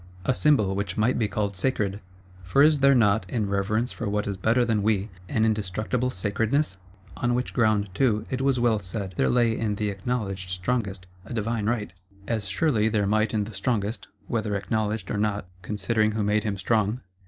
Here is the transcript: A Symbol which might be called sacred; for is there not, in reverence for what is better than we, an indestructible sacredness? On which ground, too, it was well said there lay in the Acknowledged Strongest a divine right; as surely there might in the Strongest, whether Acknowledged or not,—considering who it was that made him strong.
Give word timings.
A 0.25 0.33
Symbol 0.33 0.73
which 0.73 0.97
might 0.97 1.19
be 1.19 1.27
called 1.27 1.55
sacred; 1.55 2.01
for 2.41 2.63
is 2.63 2.79
there 2.79 2.95
not, 2.95 3.29
in 3.29 3.47
reverence 3.47 3.91
for 3.91 4.09
what 4.09 4.25
is 4.25 4.35
better 4.35 4.65
than 4.65 4.81
we, 4.81 5.09
an 5.29 5.45
indestructible 5.45 6.09
sacredness? 6.09 6.77
On 7.17 7.35
which 7.35 7.53
ground, 7.53 7.91
too, 7.93 8.25
it 8.31 8.41
was 8.41 8.59
well 8.59 8.79
said 8.79 9.13
there 9.15 9.29
lay 9.29 9.55
in 9.55 9.75
the 9.75 9.91
Acknowledged 9.91 10.49
Strongest 10.49 11.05
a 11.23 11.35
divine 11.35 11.67
right; 11.67 11.93
as 12.27 12.47
surely 12.47 12.89
there 12.89 13.05
might 13.05 13.31
in 13.31 13.43
the 13.43 13.53
Strongest, 13.53 14.07
whether 14.25 14.55
Acknowledged 14.55 15.11
or 15.11 15.17
not,—considering 15.17 16.13
who 16.13 16.21
it 16.21 16.23
was 16.23 16.25
that 16.25 16.33
made 16.33 16.43
him 16.45 16.57
strong. 16.57 17.01